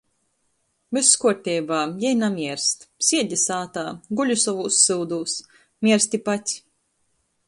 [0.95, 1.81] Vyss kuorteibā.
[2.03, 2.85] Jei namierst.
[3.09, 3.83] Siedi sātā.
[4.21, 5.37] Guli sovūs syudūs.
[5.89, 6.57] Miersti pats.